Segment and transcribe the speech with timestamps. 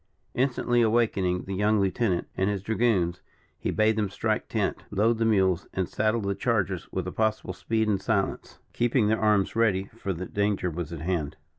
[0.33, 3.21] Instantly awakening the young lieutenant, and his dragoons,
[3.59, 7.53] he bade them strike tent, load the mules, and saddle the chargers with the possible
[7.53, 11.37] speed and silence, keeping their arms ready, for that danger was at hand.